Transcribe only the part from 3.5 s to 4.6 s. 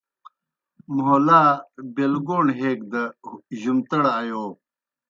جُمتَڑ آیو۔